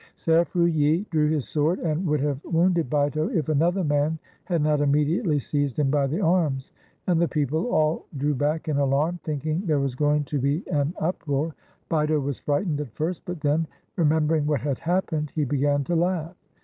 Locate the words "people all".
7.27-8.07